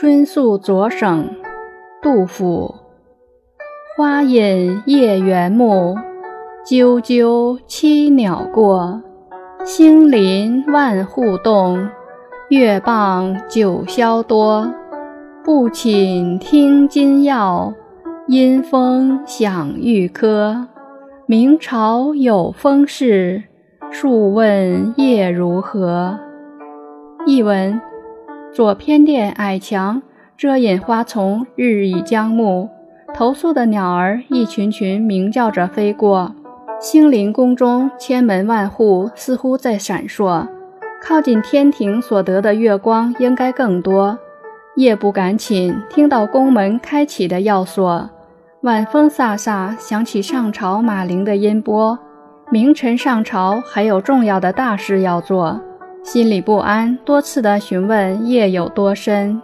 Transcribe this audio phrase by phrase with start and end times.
[0.00, 1.28] 春宿左省，
[2.00, 2.74] 杜甫。
[3.94, 5.94] 花隐夜园暮，
[6.64, 9.02] 啾啾栖鸟过。
[9.62, 11.86] 星临万户动，
[12.48, 14.72] 月傍九霄多。
[15.44, 17.74] 不寝听金曜，
[18.26, 20.66] 阴风响玉珂。
[21.26, 23.42] 明朝有风事，
[23.90, 26.18] 数问夜如何？
[27.26, 27.78] 译文：
[28.52, 30.02] 左偏殿矮墙
[30.36, 32.68] 遮隐花丛，日已将暮。
[33.14, 36.34] 投宿的鸟儿一群群鸣叫着飞过，
[36.80, 40.48] 星林宫中千门万户似乎在闪烁。
[41.00, 44.18] 靠近天庭所得的月光应该更多。
[44.76, 48.10] 夜不敢寝，听到宫门开启的要锁，
[48.62, 51.98] 晚风飒飒，响起上朝马铃的音波。
[52.50, 55.60] 明晨上朝还有重要的大事要做，
[56.02, 59.40] 心里不安，多次的询问夜有多深。